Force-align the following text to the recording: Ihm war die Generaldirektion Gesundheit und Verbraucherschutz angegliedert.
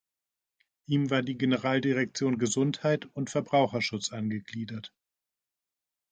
Ihm 0.87 1.11
war 1.11 1.21
die 1.21 1.37
Generaldirektion 1.37 2.39
Gesundheit 2.39 3.05
und 3.15 3.29
Verbraucherschutz 3.29 4.11
angegliedert. 4.11 4.91